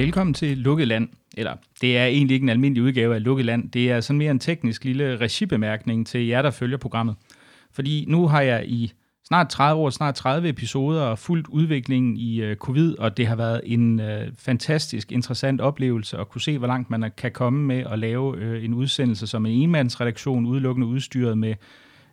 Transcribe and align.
Velkommen 0.00 0.34
til 0.34 0.58
Lukket 0.58 0.88
Land. 0.88 1.08
Eller, 1.36 1.56
det 1.80 1.98
er 1.98 2.04
egentlig 2.04 2.34
ikke 2.34 2.44
en 2.44 2.48
almindelig 2.48 2.82
udgave 2.82 3.14
af 3.14 3.24
Lukket 3.24 3.46
Land. 3.46 3.70
Det 3.70 3.90
er 3.90 4.00
sådan 4.00 4.18
mere 4.18 4.30
en 4.30 4.38
teknisk 4.38 4.84
lille 4.84 5.16
regibemærkning 5.16 6.06
til 6.06 6.26
jer, 6.26 6.42
der 6.42 6.50
følger 6.50 6.76
programmet. 6.76 7.16
Fordi 7.72 8.04
nu 8.08 8.28
har 8.28 8.40
jeg 8.40 8.64
i 8.66 8.92
snart 9.28 9.48
30 9.48 9.82
år, 9.82 9.90
snart 9.90 10.14
30 10.14 10.48
episoder 10.48 11.14
fuldt 11.14 11.46
udviklingen 11.46 12.16
i 12.16 12.40
øh, 12.40 12.56
covid, 12.56 12.98
og 12.98 13.16
det 13.16 13.26
har 13.26 13.36
været 13.36 13.60
en 13.64 14.00
øh, 14.00 14.32
fantastisk 14.38 15.12
interessant 15.12 15.60
oplevelse 15.60 16.18
at 16.18 16.28
kunne 16.28 16.40
se, 16.40 16.58
hvor 16.58 16.66
langt 16.66 16.90
man 16.90 17.10
kan 17.16 17.32
komme 17.32 17.62
med 17.66 17.84
at 17.90 17.98
lave 17.98 18.36
øh, 18.36 18.64
en 18.64 18.74
udsendelse 18.74 19.26
som 19.26 19.46
en 19.46 19.62
enmandsredaktion, 19.62 20.46
udelukkende 20.46 20.86
udstyret 20.86 21.38
med 21.38 21.54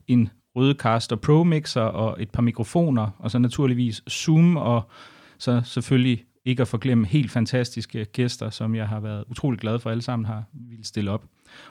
en 0.07 0.29
Rødecaster 0.55 1.15
Pro 1.15 1.43
Mixer 1.43 1.81
og 1.81 2.21
et 2.21 2.29
par 2.29 2.41
mikrofoner, 2.41 3.09
og 3.19 3.31
så 3.31 3.39
naturligvis 3.39 4.03
Zoom, 4.09 4.57
og 4.57 4.89
så 5.37 5.61
selvfølgelig 5.65 6.23
ikke 6.47 6.61
at 6.61 6.67
forglemme 6.67 7.07
helt 7.07 7.31
fantastiske 7.31 8.05
gæster, 8.05 8.49
som 8.49 8.75
jeg 8.75 8.87
har 8.87 8.99
været 8.99 9.23
utrolig 9.29 9.59
glad 9.59 9.79
for, 9.79 9.89
alle 9.89 10.01
sammen 10.01 10.25
har 10.25 10.43
ville 10.69 10.85
stille 10.85 11.11
op. 11.11 11.23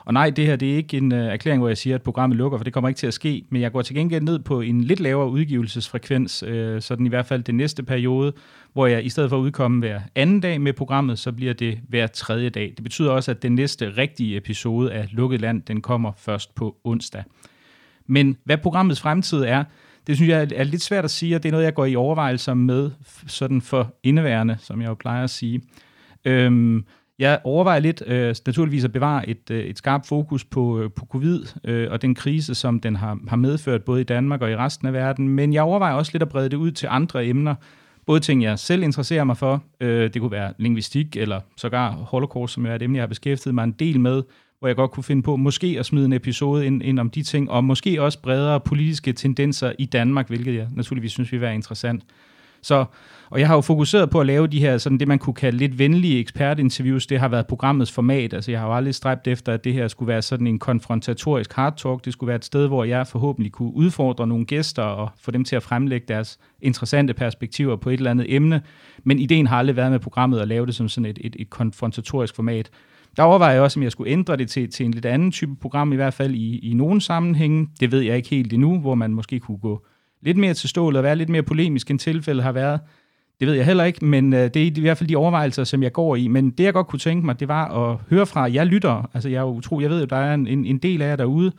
Og 0.05 0.13
nej, 0.13 0.31
det 0.31 0.47
her 0.47 0.57
det 0.57 0.73
er 0.73 0.77
ikke 0.77 0.97
en 0.97 1.13
uh, 1.13 1.19
erklæring, 1.19 1.61
hvor 1.61 1.69
jeg 1.69 1.79
siger, 1.79 1.97
at 1.97 2.03
programmet 2.03 2.39
lukker, 2.39 2.59
for 2.59 2.65
det 2.65 2.73
kommer 2.73 2.89
ikke 2.89 2.99
til 2.99 3.07
at 3.07 3.15
ske, 3.15 3.45
men 3.51 3.63
jeg 3.63 3.73
går 3.73 3.83
til 3.83 3.95
gengæld 3.95 4.23
ned 4.23 4.39
på 4.39 4.61
en 4.61 4.81
lidt 4.81 5.01
lavere 5.01 5.31
udgivelsesfrekvens, 5.31 6.43
øh, 6.43 6.83
sådan 6.83 7.07
i 7.07 7.09
hvert 7.09 7.27
fald 7.27 7.43
det 7.43 7.55
næste 7.55 7.83
periode, 7.83 8.33
hvor 8.73 8.87
jeg 8.87 9.05
i 9.05 9.09
stedet 9.09 9.31
for 9.31 9.37
at 9.37 9.41
udkomme 9.41 9.79
hver 9.79 10.01
anden 10.15 10.41
dag 10.41 10.61
med 10.61 10.73
programmet, 10.73 11.19
så 11.19 11.33
bliver 11.33 11.53
det 11.53 11.81
hver 11.89 12.07
tredje 12.07 12.49
dag. 12.49 12.73
Det 12.77 12.83
betyder 12.83 13.11
også, 13.11 13.31
at 13.31 13.43
den 13.43 13.55
næste 13.55 13.91
rigtige 13.97 14.37
episode 14.37 14.93
af 14.93 15.09
Lukket 15.11 15.41
Land, 15.41 15.63
den 15.63 15.81
kommer 15.81 16.13
først 16.17 16.55
på 16.55 16.77
onsdag. 16.85 17.25
Men 18.07 18.37
hvad 18.45 18.59
programmets 18.59 19.01
fremtid 19.01 19.43
er, 19.43 19.65
det 20.07 20.17
synes 20.17 20.29
jeg 20.29 20.49
er 20.55 20.65
lidt 20.65 20.83
svært 20.83 21.05
at 21.05 21.11
sige, 21.11 21.37
og 21.37 21.43
det 21.43 21.49
er 21.49 21.53
noget, 21.53 21.65
jeg 21.65 21.75
går 21.75 21.85
i 21.85 21.97
overvejelser 21.97 22.55
med 22.55 22.91
sådan 23.27 23.61
for 23.61 23.95
indeværende, 24.03 24.57
som 24.61 24.81
jeg 24.81 24.89
jo 24.89 24.95
plejer 24.95 25.25
at 25.25 25.31
sige. 25.31 25.63
Øhm, 26.25 26.85
jeg 27.19 27.41
overvejer 27.45 27.81
lidt 27.81 28.03
øh, 28.07 28.35
naturligvis 28.47 28.85
at 28.85 28.93
bevare 28.93 29.29
et, 29.29 29.51
øh, 29.51 29.65
et 29.65 29.79
skarpt 29.79 30.07
fokus 30.07 30.45
på, 30.45 30.81
øh, 30.81 30.91
på 30.91 31.07
covid 31.07 31.41
øh, 31.65 31.91
og 31.91 32.03
den 32.03 32.15
krise, 32.15 32.55
som 32.55 32.81
den 32.81 32.97
har, 32.97 33.19
har 33.29 33.37
medført 33.37 33.85
både 33.85 34.01
i 34.01 34.05
Danmark 34.05 34.43
og 34.43 34.51
i 34.51 34.57
resten 34.57 34.87
af 34.87 34.93
verden, 34.93 35.29
men 35.29 35.53
jeg 35.53 35.63
overvejer 35.63 35.95
også 35.95 36.13
lidt 36.15 36.23
at 36.23 36.29
brede 36.29 36.49
det 36.49 36.57
ud 36.57 36.71
til 36.71 36.89
andre 36.91 37.27
emner, 37.27 37.55
både 38.07 38.21
ting, 38.21 38.43
jeg 38.43 38.59
selv 38.59 38.83
interesserer 38.83 39.25
mig 39.25 39.37
for, 39.37 39.65
øh, 39.81 40.15
det 40.15 40.23
kunne 40.23 40.31
være 40.31 40.53
linguistik 40.59 41.17
eller 41.17 41.41
sågar 41.57 41.91
holocaust, 41.91 42.55
som 42.55 42.67
er 42.67 42.75
et 42.75 42.83
emne, 42.83 42.97
jeg 42.97 43.03
har 43.03 43.09
beskæftiget 43.09 43.55
mig 43.55 43.65
en 43.65 43.73
del 43.73 44.01
med, 44.01 44.23
hvor 44.59 44.69
jeg 44.69 44.77
godt 44.77 44.91
kunne 44.91 45.05
finde 45.05 45.23
på 45.23 45.37
måske 45.37 45.77
at 45.79 45.87
smide 45.87 46.05
en 46.05 46.13
episode 46.13 46.67
ind, 46.67 46.83
ind 46.83 46.99
om 46.99 47.11
de 47.11 47.23
ting, 47.23 47.51
og 47.51 47.65
måske 47.65 48.03
også 48.03 48.23
bredere 48.23 48.61
politiske 48.61 49.13
tendenser 49.13 49.73
i 49.79 49.85
Danmark, 49.85 50.29
hvilket 50.29 50.55
jeg 50.55 50.67
naturligvis 50.75 51.13
synes 51.13 51.33
vil 51.33 51.41
være 51.41 51.55
interessant. 51.55 52.03
Så, 52.63 52.85
og 53.31 53.41
jeg 53.41 53.49
har 53.49 53.55
jo 53.55 53.61
fokuseret 53.61 54.11
på 54.11 54.21
at 54.21 54.27
lave 54.27 54.47
de 54.47 54.61
her, 54.61 54.79
sådan 54.79 54.99
det 54.99 55.09
man 55.09 55.19
kunne 55.19 55.35
kalde 55.35 55.59
lidt 55.59 55.79
venlige 55.79 56.19
ekspertinterviews, 56.19 57.07
det 57.07 57.21
har 57.21 57.29
været 57.29 57.47
programmets 57.47 57.93
format, 57.93 58.35
altså 58.35 58.51
jeg 58.51 58.61
har 58.61 58.67
jo 58.67 58.75
aldrig 58.75 58.95
stræbt 58.95 59.29
efter, 59.29 59.53
at 59.53 59.65
det 59.65 59.73
her 59.73 59.89
skulle 59.89 60.09
være 60.09 60.23
sådan 60.23 60.47
en 60.47 60.59
konfrontatorisk 60.59 61.53
hard 61.53 61.77
talk, 61.77 62.05
det 62.05 62.13
skulle 62.13 62.29
være 62.29 62.37
et 62.37 62.45
sted, 62.45 62.67
hvor 62.67 62.85
jeg 62.85 63.07
forhåbentlig 63.07 63.53
kunne 63.53 63.75
udfordre 63.75 64.27
nogle 64.27 64.45
gæster 64.45 64.83
og 64.83 65.11
få 65.21 65.31
dem 65.31 65.45
til 65.45 65.57
at 65.57 65.63
fremlægge 65.63 66.07
deres 66.09 66.39
interessante 66.61 67.15
perspektiver 67.15 67.77
på 67.77 67.91
et 67.91 67.97
eller 67.97 68.11
andet 68.11 68.35
emne, 68.35 68.63
men 69.05 69.19
ideen 69.19 69.47
har 69.47 69.59
aldrig 69.59 69.77
været 69.77 69.93
med 69.93 70.01
programmet 70.01 70.41
at 70.41 70.49
lave 70.49 70.67
det 70.67 70.75
som 70.75 70.89
sådan 70.89 71.11
et, 71.11 71.19
et, 71.21 71.37
et 71.39 71.51
konfrontatorisk 71.51 72.35
format. 72.35 72.71
Der 73.17 73.23
overvejer 73.23 73.53
jeg 73.53 73.63
også, 73.63 73.81
om 73.81 73.83
jeg 73.83 73.93
skulle 73.93 74.11
ændre 74.11 74.37
det 74.37 74.49
til, 74.51 74.71
til 74.71 74.87
en 74.87 74.93
lidt 74.93 75.07
anden 75.07 75.33
type 75.33 75.57
program, 75.61 75.93
i 75.93 75.97
hvert 75.97 76.15
fald 76.15 76.35
i, 76.35 76.59
i 76.59 76.75
nogle 76.75 77.01
sammenhænge. 77.01 77.69
Det 77.81 77.93
ved 77.93 78.01
jeg 78.01 78.17
ikke 78.17 78.29
helt 78.29 78.53
endnu, 78.53 78.81
hvor 78.81 78.95
man 78.95 79.15
måske 79.15 79.41
kunne 79.41 79.59
gå 79.59 79.87
lidt 80.23 80.37
mere 80.37 80.55
til 80.55 80.69
stålet 80.69 80.99
og 80.99 81.05
være 81.05 81.17
lidt 81.17 81.29
mere 81.29 81.43
polemisk, 81.43 81.91
end 81.91 81.99
tilfældet 81.99 82.45
har 82.45 82.53
været. 82.53 82.81
Det 83.41 83.49
ved 83.49 83.55
jeg 83.55 83.67
heller 83.67 83.85
ikke, 83.85 84.05
men 84.05 84.33
øh, 84.33 84.41
det 84.55 84.57
er 84.57 84.71
i 84.77 84.81
hvert 84.81 84.99
fald 84.99 85.09
de 85.09 85.17
overvejelser, 85.17 85.65
som 85.65 85.83
jeg 85.83 85.93
går 85.93 86.17
i. 86.17 86.29
Men 86.29 86.51
det, 86.51 86.65
jeg 86.65 86.73
godt 86.73 86.87
kunne 86.87 86.99
tænke 86.99 87.27
mig, 87.27 87.41
det 87.41 87.49
var 87.49 87.91
at 87.91 87.99
høre 88.11 88.27
fra 88.27 88.53
jer 88.53 88.65
lytter. 88.65 89.11
Altså, 89.15 89.29
jeg 89.29 89.37
er 89.37 89.43
jo 89.43 89.55
utro, 89.55 89.81
jeg 89.81 89.91
ved 89.91 90.01
jo, 90.01 90.07
der 90.07 90.17
er 90.17 90.35
en, 90.35 90.47
en 90.47 90.79
del 90.79 91.03
af 91.03 91.09
jer 91.09 91.17
derude, 91.17 91.53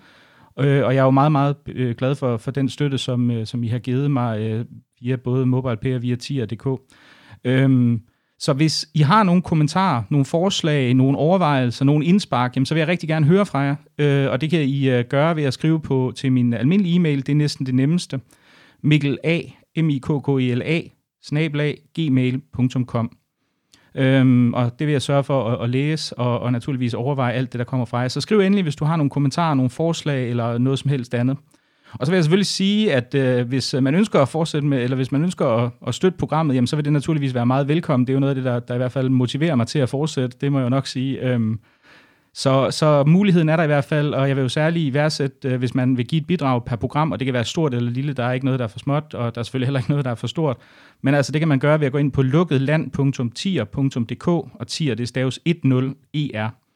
øh, 0.59 0.85
og 0.85 0.95
jeg 0.95 0.99
er 1.01 1.03
jo 1.03 1.11
meget, 1.11 1.31
meget 1.31 1.55
øh, 1.67 1.95
glad 1.95 2.15
for, 2.15 2.37
for 2.37 2.51
den 2.51 2.69
støtte, 2.69 2.97
som, 2.97 3.31
øh, 3.31 3.45
som 3.45 3.63
I 3.63 3.67
har 3.67 3.79
givet 3.79 4.11
mig 4.11 4.39
øh, 4.39 4.65
via 5.01 5.15
både 5.15 5.45
MobilePay 5.45 5.95
og 5.95 6.01
via 6.01 6.15
tier.dk. 6.15 6.67
Øh, 7.43 7.99
så 8.39 8.53
hvis 8.53 8.89
I 8.93 9.01
har 9.01 9.23
nogle 9.23 9.41
kommentarer, 9.41 10.03
nogle 10.09 10.25
forslag, 10.25 10.93
nogle 10.93 11.17
overvejelser, 11.17 11.85
nogle 11.85 12.05
indspark, 12.05 12.55
jamen, 12.55 12.65
så 12.65 12.73
vil 12.73 12.81
jeg 12.81 12.87
rigtig 12.87 13.09
gerne 13.09 13.25
høre 13.25 13.45
fra 13.45 13.59
jer. 13.59 13.75
Øh, 13.97 14.31
og 14.31 14.41
det 14.41 14.49
kan 14.49 14.61
I 14.61 14.89
øh, 14.89 15.05
gøre 15.05 15.35
ved 15.35 15.43
at 15.43 15.53
skrive 15.53 15.81
på 15.81 16.13
til 16.15 16.31
min 16.31 16.53
almindelige 16.53 16.95
e-mail. 16.95 17.17
Det 17.17 17.29
er 17.29 17.35
næsten 17.35 17.65
det 17.65 17.75
nemmeste. 17.75 18.19
Mikkel 18.83 19.17
A, 19.23 19.39
m 19.77 19.89
i 19.89 19.97
k 19.97 20.07
k 20.25 20.29
e 20.29 20.53
l 20.55 20.61
a 20.65 20.81
snablag, 21.23 21.77
gmail.com. 21.95 23.11
Øhm, 23.95 24.53
og 24.53 24.79
det 24.79 24.87
vil 24.87 24.91
jeg 24.91 25.01
sørge 25.01 25.23
for 25.23 25.49
at, 25.49 25.63
at 25.63 25.69
læse 25.69 26.19
og, 26.19 26.39
og 26.39 26.51
naturligvis 26.51 26.93
overveje 26.93 27.33
alt 27.33 27.53
det, 27.53 27.59
der 27.59 27.65
kommer 27.65 27.85
fra 27.85 27.97
jer. 27.97 28.07
Så 28.07 28.21
skriv 28.21 28.39
endelig, 28.39 28.63
hvis 28.63 28.75
du 28.75 28.85
har 28.85 28.95
nogle 28.95 29.09
kommentarer, 29.09 29.53
nogle 29.53 29.69
forslag 29.69 30.29
eller 30.29 30.57
noget 30.57 30.79
som 30.79 30.89
helst 30.89 31.13
andet. 31.13 31.37
Og 31.93 32.05
så 32.05 32.11
vil 32.11 32.17
jeg 32.17 32.23
selvfølgelig 32.23 32.47
sige, 32.47 32.93
at 32.93 33.15
øh, 33.15 33.47
hvis 33.47 33.75
man 33.81 33.95
ønsker 33.95 34.21
at 34.21 34.29
fortsætte 34.29 34.67
med, 34.67 34.83
eller 34.83 34.95
hvis 34.95 35.11
man 35.11 35.23
ønsker 35.23 35.45
at, 35.45 35.71
at 35.87 35.95
støtte 35.95 36.17
programmet, 36.17 36.55
jamen, 36.55 36.67
så 36.67 36.75
vil 36.75 36.85
det 36.85 36.93
naturligvis 36.93 37.33
være 37.33 37.45
meget 37.45 37.67
velkommen. 37.67 38.07
Det 38.07 38.13
er 38.13 38.15
jo 38.15 38.19
noget 38.19 38.31
af 38.31 38.35
det, 38.35 38.43
der, 38.43 38.59
der 38.59 38.73
i 38.73 38.77
hvert 38.77 38.91
fald 38.91 39.09
motiverer 39.09 39.55
mig 39.55 39.67
til 39.67 39.79
at 39.79 39.89
fortsætte, 39.89 40.37
det 40.41 40.51
må 40.51 40.59
jeg 40.59 40.65
jo 40.65 40.69
nok 40.69 40.87
sige. 40.87 41.21
Øhm, 41.21 41.59
så, 42.33 42.71
så 42.71 43.03
muligheden 43.07 43.49
er 43.49 43.55
der 43.55 43.63
i 43.63 43.67
hvert 43.67 43.83
fald, 43.83 44.13
og 44.13 44.27
jeg 44.27 44.35
vil 44.35 44.41
jo 44.41 44.49
særligt 44.49 44.93
værdsætte, 44.93 45.49
øh, 45.49 45.59
hvis 45.59 45.75
man 45.75 45.97
vil 45.97 46.07
give 46.07 46.21
et 46.21 46.27
bidrag 46.27 46.65
per 46.65 46.75
program, 46.75 47.11
og 47.11 47.19
det 47.19 47.25
kan 47.25 47.33
være 47.33 47.45
stort 47.45 47.73
eller 47.73 47.91
lille, 47.91 48.13
der 48.13 48.23
er 48.23 48.31
ikke 48.31 48.45
noget, 48.45 48.59
der 48.59 48.65
er 48.65 48.69
for 48.69 48.79
småt, 48.79 49.13
og 49.13 49.35
der 49.35 49.39
er 49.39 49.43
selvfølgelig 49.43 49.67
heller 49.67 49.79
ikke 49.79 49.89
noget, 49.89 50.05
der 50.05 50.11
er 50.11 50.15
for 50.15 50.27
stort. 50.27 50.57
Men 51.01 51.15
altså, 51.15 51.31
det 51.31 51.41
kan 51.41 51.47
man 51.47 51.59
gøre 51.59 51.79
ved 51.79 51.85
at 51.85 51.91
gå 51.91 51.97
ind 51.97 52.11
på 52.11 52.21
lukketland.tier.dk, 52.21 54.27
og 54.27 54.67
tier, 54.67 54.95
det 54.95 55.07
staves 55.07 55.39
10er. 55.47 56.66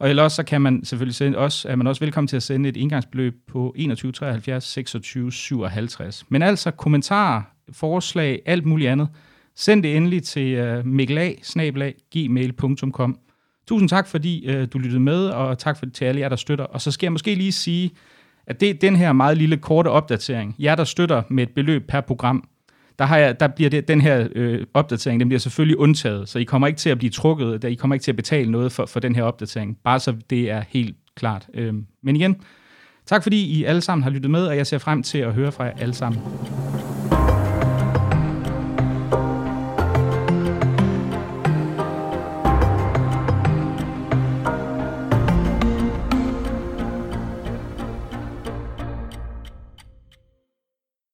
Og 0.00 0.10
ellers 0.10 0.32
så 0.32 0.42
kan 0.42 0.60
man 0.60 0.84
selvfølgelig 0.84 1.14
sende, 1.14 1.38
også, 1.38 1.68
er 1.68 1.76
man 1.76 1.86
også 1.86 2.04
velkommen 2.04 2.28
til 2.28 2.36
at 2.36 2.42
sende 2.42 2.68
et 2.68 2.76
indgangsbeløb 2.76 3.34
på 3.48 3.74
21 3.76 4.12
73 4.12 4.64
26 4.64 5.32
57. 5.32 6.24
Men 6.28 6.42
altså 6.42 6.70
kommentarer, 6.70 7.42
forslag, 7.72 8.42
alt 8.46 8.66
muligt 8.66 8.90
andet, 8.90 9.08
send 9.56 9.82
det 9.82 9.96
endelig 9.96 10.22
til 10.22 10.52
øh, 10.52 10.78
uh, 10.78 10.86
mikkelag-gmail.com. 10.86 13.18
Tusind 13.68 13.88
tak, 13.88 14.06
fordi 14.06 14.56
uh, 14.56 14.64
du 14.72 14.78
lyttede 14.78 15.00
med, 15.00 15.26
og 15.26 15.58
tak 15.58 15.78
for, 15.78 15.86
til 15.86 16.04
alle 16.04 16.20
jer, 16.20 16.28
der 16.28 16.36
støtter. 16.36 16.64
Og 16.64 16.80
så 16.80 16.90
skal 16.90 17.06
jeg 17.06 17.12
måske 17.12 17.34
lige 17.34 17.52
sige, 17.52 17.90
at 18.46 18.60
det 18.60 18.80
den 18.80 18.96
her 18.96 19.12
meget 19.12 19.36
lille 19.36 19.56
korte 19.56 19.88
opdatering, 19.88 20.56
jer, 20.58 20.74
der 20.74 20.84
støtter 20.84 21.22
med 21.30 21.42
et 21.42 21.54
beløb 21.54 21.88
per 21.88 22.00
program, 22.00 22.48
der, 23.00 23.06
har 23.06 23.16
jeg, 23.16 23.40
der 23.40 23.48
bliver 23.48 23.70
det, 23.70 23.88
den 23.88 24.00
her 24.00 24.28
øh, 24.34 24.66
opdatering, 24.74 25.20
den 25.20 25.28
bliver 25.28 25.40
selvfølgelig 25.40 25.78
undtaget, 25.78 26.28
så 26.28 26.38
I 26.38 26.44
kommer 26.44 26.66
ikke 26.68 26.78
til 26.78 26.90
at 26.90 26.98
blive 26.98 27.10
trukket, 27.10 27.62
der 27.62 27.68
I 27.68 27.74
kommer 27.74 27.94
ikke 27.94 28.04
til 28.04 28.12
at 28.12 28.16
betale 28.16 28.50
noget 28.50 28.72
for, 28.72 28.86
for 28.86 29.00
den 29.00 29.14
her 29.14 29.22
opdatering, 29.22 29.78
bare 29.84 30.00
så 30.00 30.14
det 30.30 30.50
er 30.50 30.62
helt 30.68 30.96
klart. 31.16 31.46
Øh, 31.54 31.74
men 32.02 32.16
igen, 32.16 32.36
tak 33.06 33.22
fordi 33.22 33.44
I 33.44 33.64
alle 33.64 33.80
sammen 33.80 34.02
har 34.02 34.10
lyttet 34.10 34.30
med, 34.30 34.46
og 34.46 34.56
jeg 34.56 34.66
ser 34.66 34.78
frem 34.78 35.02
til 35.02 35.18
at 35.18 35.34
høre 35.34 35.52
fra 35.52 35.64
jer 35.64 35.72
alle 35.78 35.94
sammen. 35.94 36.22